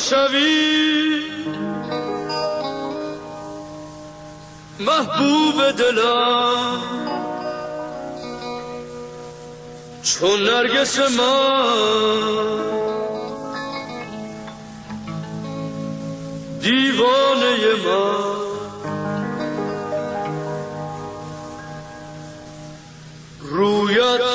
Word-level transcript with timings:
شوی. 0.00 1.20
محبوب 4.80 5.70
دلم. 5.70 6.82
چون 10.02 10.42
نرگس 10.42 10.98
من 10.98 12.60
دیوانه 16.60 17.74
من. 17.84 18.40
رویت 23.40 24.29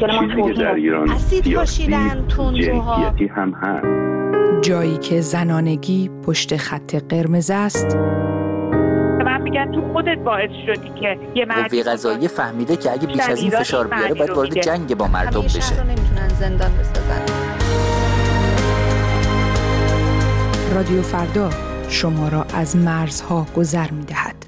کنن 0.00 0.52
در 0.52 0.74
ایران 0.74 1.10
اسید 1.10 1.54
پاشیدن 1.54 2.26
هم 3.36 3.54
هست. 3.62 3.86
جایی 4.62 4.96
که 4.98 5.20
زنانگی 5.20 6.10
پشت 6.26 6.56
خط 6.56 6.94
قرمز 6.94 7.50
است. 7.50 7.96
من 9.24 9.42
میگن 9.42 9.72
تو 9.72 9.92
خودت 9.92 10.18
باعث 10.18 10.50
شدی 10.66 10.90
که 11.00 11.18
یه 11.34 11.82
قضایی 11.82 12.28
فهمیده 12.28 12.76
که 12.76 12.92
اگه 12.92 13.06
بیش 13.06 13.20
از 13.20 13.40
این 13.42 13.50
فشار 13.50 13.86
بیاره 13.86 14.14
باید 14.14 14.30
وارد 14.30 14.60
جنگ 14.60 14.96
با 14.96 15.06
مردم 15.06 15.42
بشه. 15.42 15.84
نمی‌تونن 15.84 16.28
زندان 16.28 16.70
بسازن. 16.80 17.22
رادیو 20.74 21.02
فردا 21.02 21.50
شما 21.88 22.28
را 22.28 22.46
از 22.54 22.76
مرزها 22.76 23.46
گذر 23.56 23.90
می‌دهد. 23.90 24.45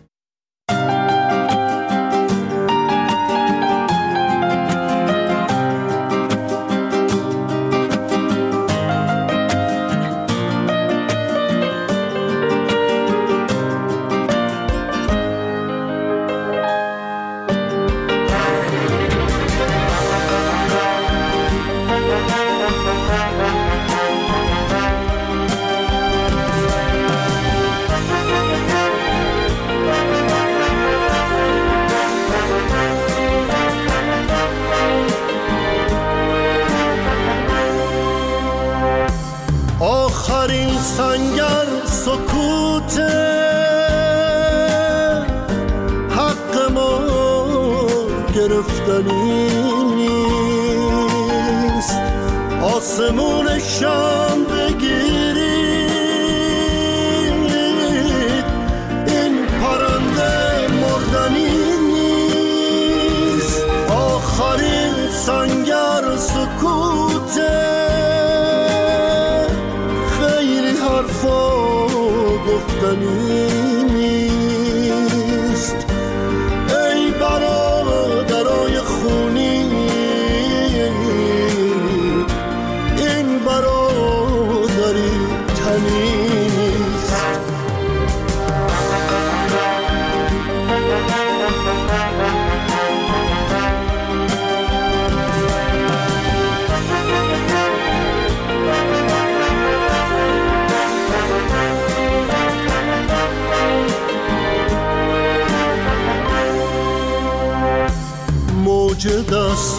dönüyor 49.05 49.28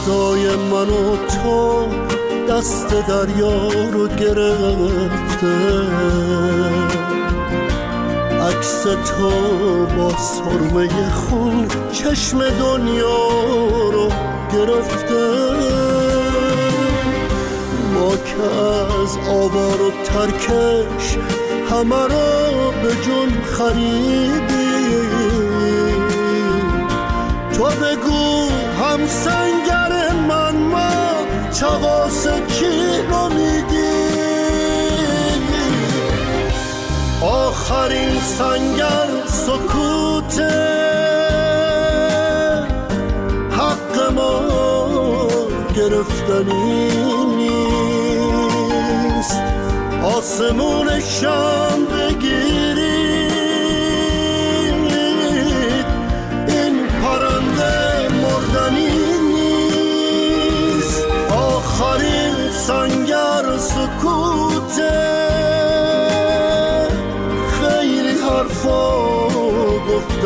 دستای 0.09 0.55
من 0.55 0.89
و 0.89 1.17
تو 1.27 1.87
دست 2.49 3.07
دریا 3.07 3.67
رو 3.93 4.07
گرفت 4.07 5.41
گرفته 5.41 5.55
عکس 8.47 8.83
تو 8.83 9.29
با 9.97 10.09
سرمه 10.17 11.09
خون 11.09 11.67
چشم 11.91 12.49
دنیا 12.49 13.29
رو 13.93 14.09
گرفته. 14.53 15.39
ما 17.93 18.09
که 18.09 18.43
از 19.01 19.17
آوار 19.29 19.81
و 19.81 19.91
ترکش 20.03 21.17
همه 21.71 22.07
را 22.07 22.71
به 22.83 22.95
جون 23.05 23.41
خریدی 23.43 24.59
تو 27.53 27.63
بگو 27.63 28.49
هم 28.79 29.07
سنگر 29.07 29.69
من 29.69 29.88
ما 29.88 29.88
چغاس 31.59 32.27
کی 32.27 33.01
رو 33.09 33.29
میگی 33.29 34.09
آخرین 37.21 38.19
سنگر 38.19 39.25
سکوت 39.25 40.39
حق 43.51 44.13
ما 44.15 44.47
گرفتنی 45.75 46.89
نیست. 47.35 49.41
آسمون 50.03 50.99
شام 50.99 51.87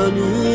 gönül 0.03 0.52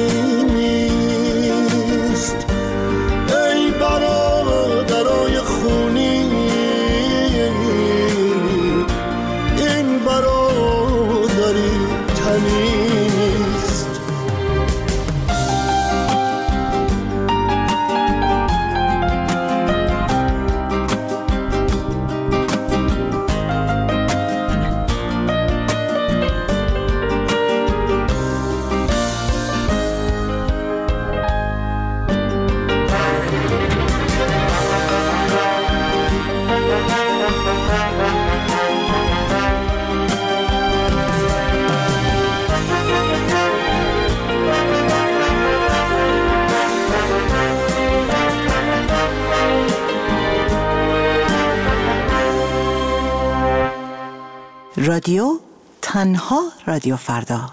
رادیو 54.98 55.40
تنها 55.82 56.52
رادیو 56.66 56.96
فردا. 56.96 57.50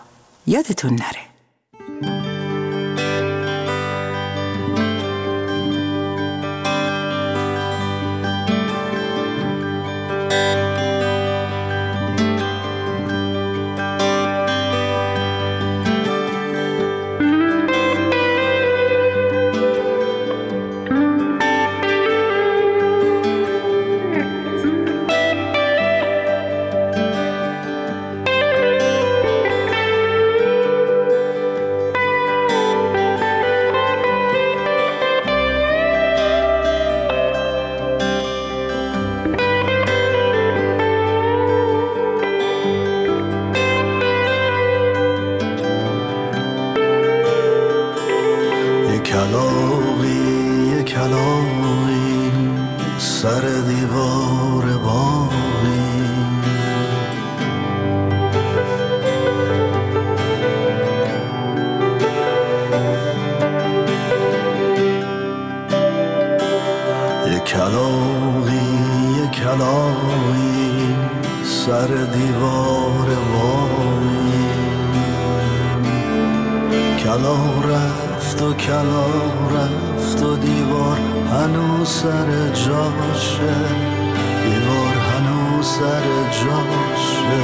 یادتون 0.48 0.94
نره. 0.94 1.15
کلا 77.16 77.36
رفت 77.70 78.42
و 78.42 78.54
کلا 78.54 79.06
رفت 79.56 80.24
و 80.24 80.36
دیوار 80.36 80.98
هنوز 81.32 81.88
سر 81.88 82.50
جاشه 82.54 83.56
دیوار 84.44 84.96
هنوز 85.10 85.66
سر 85.66 86.04
جاشه 86.32 87.42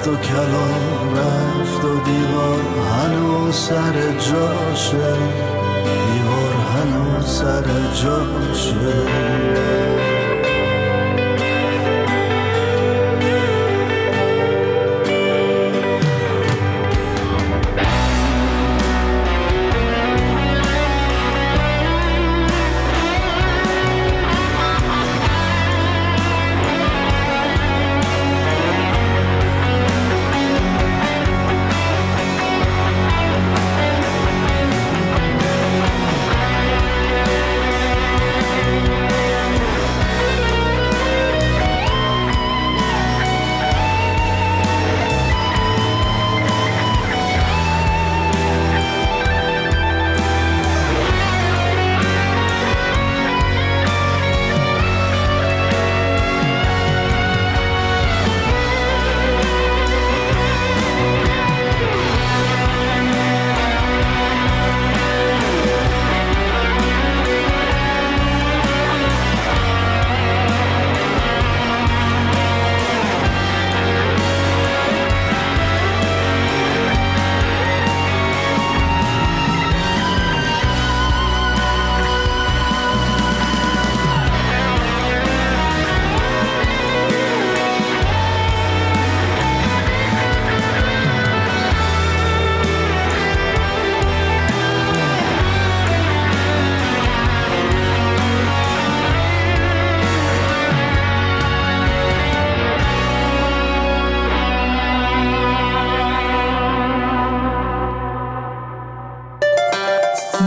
رفت 0.00 0.08
و 0.08 0.16
کلا 0.16 0.66
رفت 1.16 1.84
و 1.84 2.00
دیوار 2.00 2.62
هنوز 2.92 3.54
سر 3.54 3.92
جاشه. 4.12 5.16
دیوار 5.84 6.54
هنوز 6.74 7.26
سر 7.26 7.64
جاشه. 7.94 9.89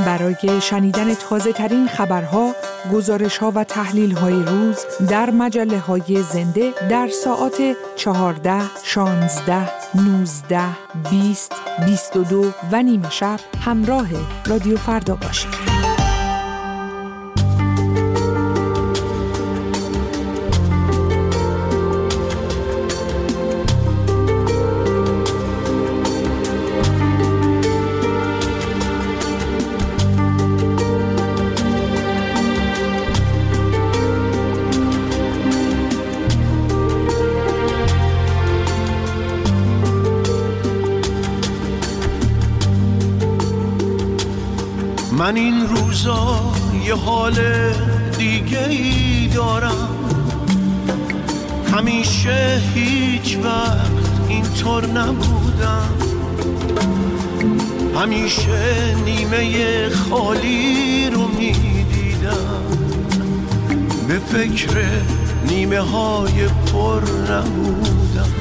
برای 0.06 0.62
شنیدن 0.62 1.14
تازه 1.14 1.54
ترین 1.54 1.88
خبرها، 1.88 2.56
گزارش 2.94 3.38
ها 3.38 3.52
و 3.56 3.64
تحلیل 3.64 4.12
های 4.12 4.44
روز 4.44 4.86
در 5.10 5.30
مجله 5.30 5.80
های 5.80 6.24
زنده 6.34 6.74
در 6.90 7.08
ساعت 7.08 7.76
14, 7.96 8.62
16, 8.84 9.70
19, 9.96 10.60
20, 11.12 11.52
22 11.86 12.52
و 12.72 12.84
نیمه 12.84 13.10
شب 13.10 13.40
همراه 13.66 14.08
رادیو 14.46 14.78
فردا 14.78 15.16
باشید. 15.16 15.73
روزا 45.94 46.42
یه 46.86 46.96
حال 46.96 47.34
دیگه 48.18 48.68
ای 48.70 49.28
دارم. 49.28 49.90
همیشه 51.74 52.62
هیچ 52.76 53.38
وقت 53.44 53.92
اینطور 54.30 54.86
نبودم. 54.86 55.90
همیشه 58.02 58.96
نیمه 59.06 59.90
خالی 59.90 61.10
رو 61.10 61.28
می‌دیدم. 61.28 62.64
به 64.08 64.20
فکر 64.20 64.78
نیمه 65.50 65.80
های 65.80 66.48
پر 66.48 67.02
نبودم. 67.34 68.34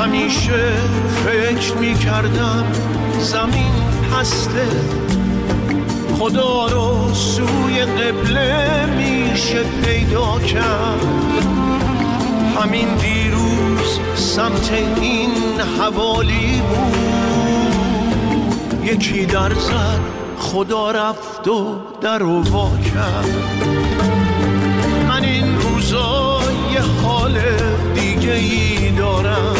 همیشه 0.00 0.72
فکر 1.24 1.74
می‌کردم 1.74 2.64
زمین 3.20 3.72
هسته. 4.20 4.66
خدا 6.20 6.66
رو 6.66 7.14
سوی 7.14 7.80
قبله 7.80 8.86
میشه 8.86 9.62
پیدا 9.84 10.38
کرد. 10.38 11.06
همین 12.60 12.88
دیروز 12.94 14.00
سمت 14.14 14.72
این 15.00 15.60
حوالی 15.78 16.62
بود. 16.62 17.74
یکی 18.84 19.26
در 19.26 19.54
زد 19.54 20.00
خدا 20.38 20.90
رفت 20.90 21.48
و 21.48 21.76
در 22.00 22.22
و 22.22 22.42
وا 22.42 22.70
کرد. 22.94 23.28
من 25.08 25.24
این 25.24 25.60
روزا 25.60 26.40
یه 26.72 26.82
حال 27.02 27.38
دیگه 27.94 28.32
ای 28.32 28.90
دارم. 28.90 29.59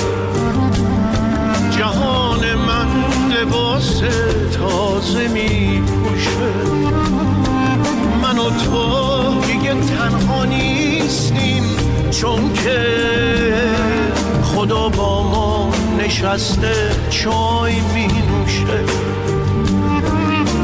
لباس 3.80 4.00
تازه 4.52 5.28
می 5.28 5.80
پوشه 5.80 6.30
من 8.22 8.38
و 8.38 8.50
تو 8.50 9.40
دیگه 9.40 9.74
تنها 9.74 10.44
نیستیم 10.44 11.62
چون 12.10 12.52
که 12.52 12.86
خدا 14.42 14.88
با 14.88 15.22
ما 15.22 15.70
نشسته 15.98 16.74
چای 17.10 17.74
می 17.94 18.06
نوشه 18.06 18.84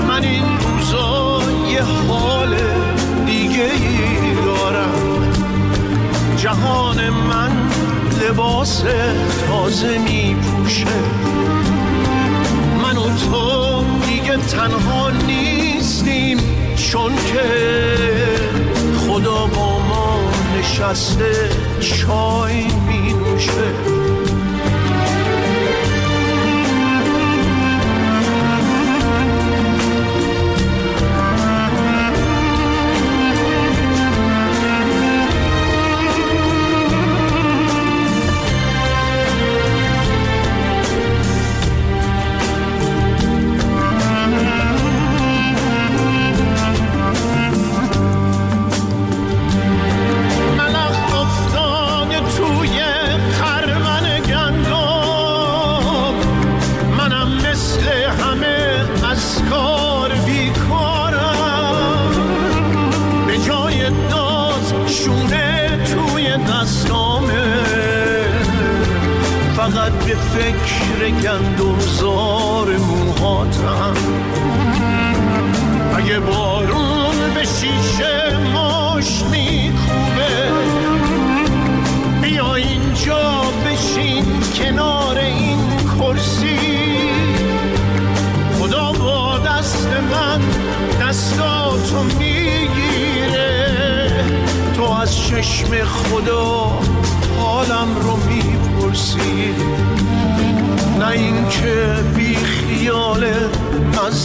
من 0.08 0.22
این 0.24 0.44
روزا 0.58 1.40
یه 1.72 1.82
حال 1.82 2.56
دیگه 3.26 3.62
ای 3.62 4.34
دارم. 4.44 5.32
جهان 6.36 7.10
من 7.10 7.50
لباس 8.20 8.82
تازه 9.48 9.98
می 9.98 10.34
پوشه 10.34 11.25
تنها 14.66 15.10
نیستیم 15.10 16.38
چون 16.76 17.12
که 17.16 17.42
خدا 18.98 19.46
با 19.46 19.78
ما 19.78 20.20
نشسته 20.58 21.50
چای 21.80 22.64
می 22.64 23.12
نوشه 23.12 24.05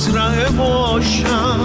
مزرعه 0.02 0.50
باشم. 0.50 1.60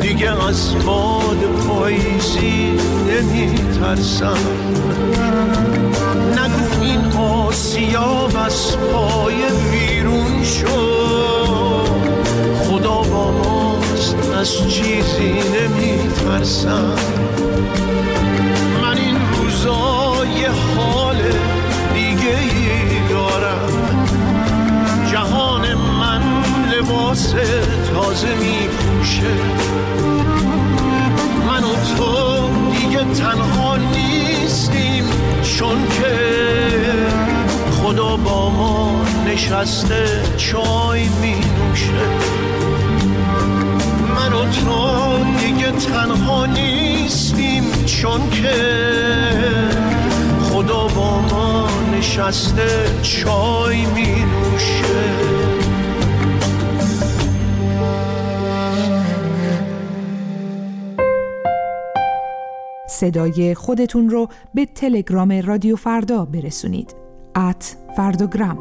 دیگه 0.00 0.46
از 0.48 0.84
باد 0.86 1.36
پاییزی 1.68 2.70
نمی 3.08 3.54
ترسم 3.80 4.38
نگو 6.32 6.82
این 6.82 7.12
آسیاب 7.12 8.36
از 8.46 8.76
پای 8.76 9.34
بیرون 9.72 10.44
شد 10.44 11.88
خدا 12.64 13.02
با 13.02 13.32
ماست 13.32 14.16
از 14.40 14.68
چیزی 14.68 15.32
نمی 15.32 16.08
ترسم 16.08 16.94
من 18.82 18.98
این 18.98 19.16
روزای 19.36 20.44
حال 20.76 21.09
لباس 27.20 27.34
تازه 27.92 28.34
می 28.34 28.68
پوشه 28.68 29.34
من 31.46 31.64
و 31.64 31.74
تو 31.96 32.48
دیگه 32.72 33.04
تنها 33.04 33.76
نیستیم 33.76 35.04
چون 35.42 35.88
که 35.88 36.18
خدا 37.82 38.16
با 38.16 38.50
ما 38.50 39.02
نشسته 39.26 40.22
چای 40.36 41.08
می 41.08 41.34
نوشه 41.34 42.06
من 44.16 44.32
و 44.32 44.44
تو 44.44 45.24
دیگه 45.40 45.70
تنها 45.70 46.46
نیستیم 46.46 47.84
چون 47.86 48.30
که 48.30 48.50
خدا 50.50 50.86
با 50.86 51.20
ما 51.20 51.68
نشسته 51.98 52.90
چای 53.02 53.86
می 53.86 54.24
نوشه 54.24 55.59
صدای 63.00 63.54
خودتون 63.54 64.10
رو 64.10 64.28
به 64.54 64.66
تلگرام 64.66 65.32
رادیو 65.32 65.76
فردا 65.76 66.24
برسونید. 66.24 66.94
ات 67.36 67.76
فردوگرام 67.96 68.58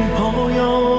تن 0.00 0.89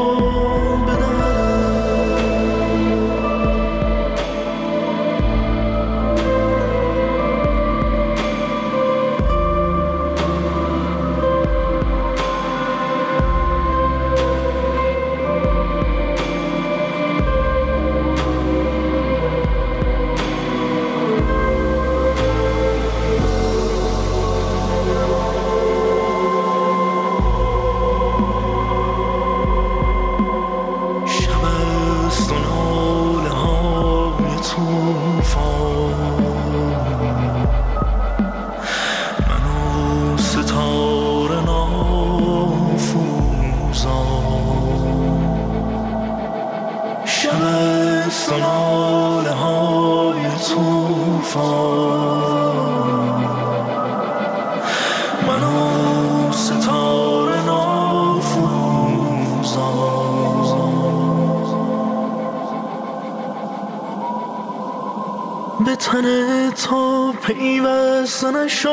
تو 67.31 67.37
پیوست 67.37 68.25
نشد 68.25 68.69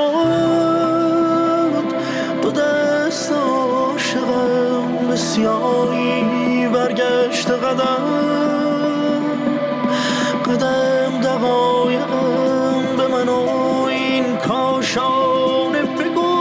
با 2.42 2.50
دست 2.50 3.32
عاشقم 3.32 5.06
به 5.08 5.16
سیاهی 5.16 6.68
برگشت 6.68 7.50
قدم. 7.50 8.04
قدم 10.46 11.20
دقایقم 11.22 12.96
به 12.96 13.08
من 13.08 13.28
و 13.28 13.84
این 13.88 14.36
کاشانه 14.36 15.82
بگو 15.82 16.36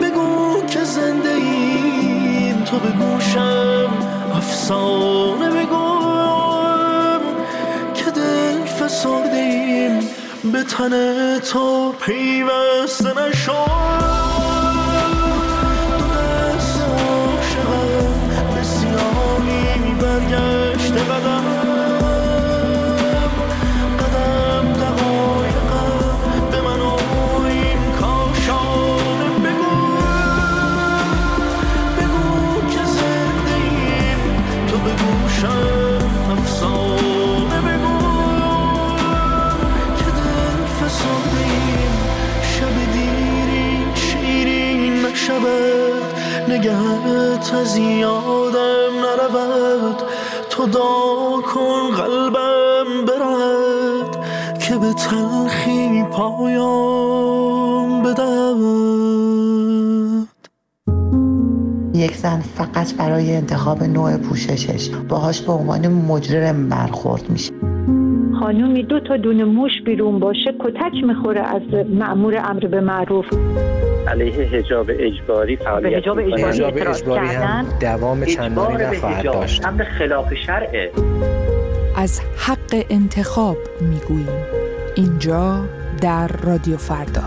بگو 0.00 0.66
که 0.66 0.84
زنده 0.84 1.30
ایم 1.30 2.64
تو 2.64 2.76
بگوشم 2.78 3.90
افسانه 4.34 5.11
تن 10.62 11.38
تو 11.38 11.92
پیوسته 11.92 13.28
نشد. 13.28 13.91
فقط 62.82 62.96
برای 62.96 63.36
انتخاب 63.36 63.82
نوع 63.82 64.16
پوششش. 64.16 64.90
باهاش 65.08 65.40
به 65.40 65.52
عنوان 65.52 65.88
مجرم 65.88 66.68
برخورد 66.68 67.30
میشه. 67.30 67.52
خانومی 68.40 68.82
دو 68.82 69.00
تا 69.00 69.16
دونه 69.16 69.44
موش 69.44 69.70
بیرون 69.86 70.18
باشه 70.18 70.54
کتک 70.60 71.04
می‌خوره 71.06 71.40
از 71.40 71.62
معمور 71.88 72.36
امر 72.44 72.66
به 72.66 72.80
معروف. 72.80 73.26
علیه 74.08 74.32
حجاب 74.32 74.86
اجباری 74.90 75.56
فعالیت 75.56 75.98
حجاب 75.98 76.18
اجباری, 76.18 76.42
حجاب 76.42 76.74
اجباری 76.76 77.26
هم 77.26 77.66
دوام 77.80 78.24
چندانی 78.24 78.74
نخواهد 78.84 79.24
داشت. 79.24 79.66
امر 79.66 79.84
خلاف 79.84 80.34
شرعه. 80.34 80.90
از 81.96 82.20
حق 82.36 82.84
انتخاب 82.90 83.56
می‌گوییم. 83.80 84.42
اینجا 84.96 85.60
در 86.02 86.28
رادیو 86.44 86.76
فردا. 86.76 87.22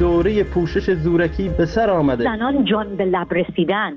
دوره 0.00 0.42
پوشش 0.42 0.90
زورکی 0.94 1.48
به 1.48 1.66
سر 1.66 1.90
آمده. 1.90 2.24
زنان 2.24 2.64
جان 2.64 2.96
به 2.96 3.04
لب 3.04 3.34
رسیدن. 3.34 3.92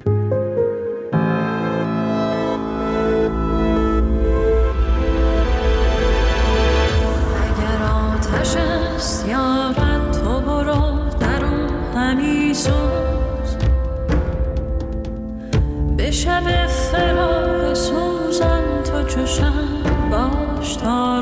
سوز 12.54 13.58
به 15.98 16.12
شب 16.12 16.68
فراغ 16.68 17.74
سوزن 17.74 18.84
تو 18.84 19.04
چشم 19.04 19.54
باش 20.12 20.76
تا 20.76 21.20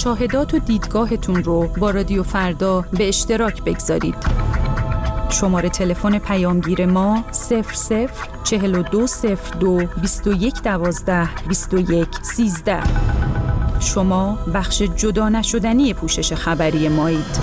مشاهدات 0.00 0.54
و 0.54 0.58
دیدگاهتون 0.58 1.44
رو 1.44 1.66
با 1.66 1.90
رادیو 1.90 2.22
فردا 2.22 2.84
به 2.92 3.08
اشتراک 3.08 3.62
بگذارید. 3.62 4.14
شماره 5.30 5.68
تلفن 5.68 6.18
پیامگیر 6.18 6.86
ما 6.86 7.24
00 7.32 7.64
4202 8.44 9.86
21 10.02 10.62
12 10.62 11.28
21 11.48 12.08
13 12.22 12.82
شما 13.80 14.38
بخش 14.54 14.82
جدا 14.82 15.28
نشدنی 15.28 15.94
پوشش 15.94 16.32
خبری 16.32 16.88
مایید. 16.88 17.40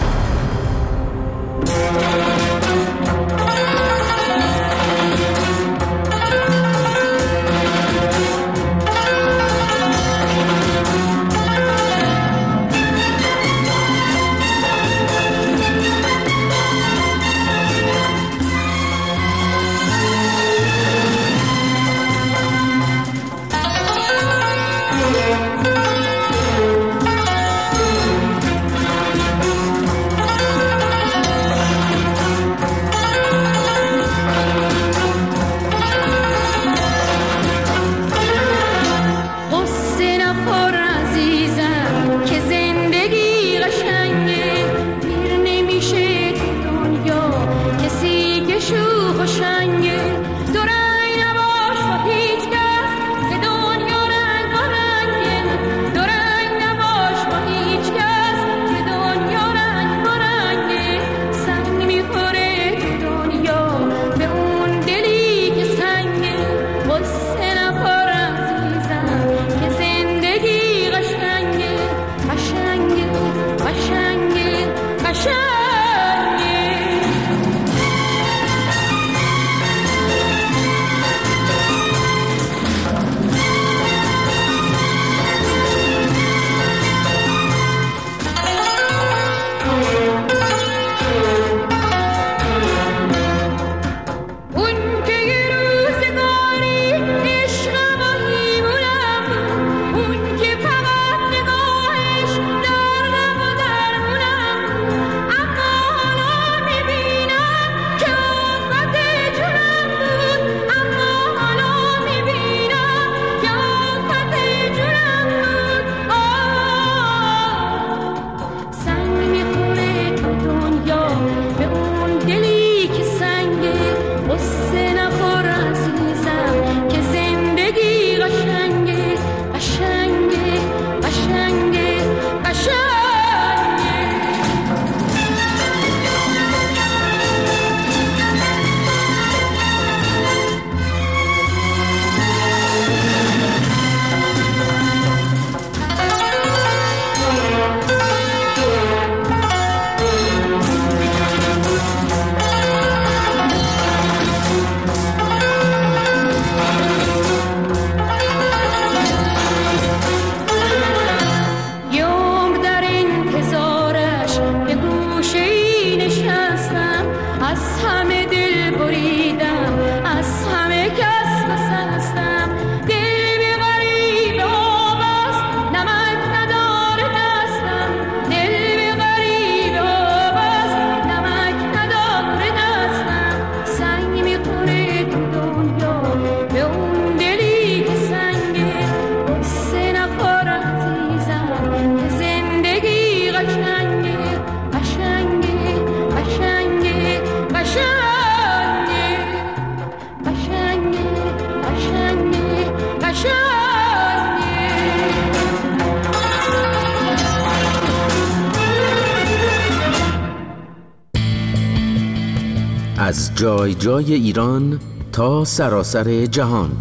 از 213.18 213.36
جای 213.36 213.74
جای 213.74 214.14
ایران 214.14 214.80
تا 215.12 215.46
سراسر 215.46 216.26
جهان. 216.26 216.72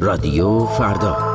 رادیو 0.00 0.66
فردا. 0.66 1.31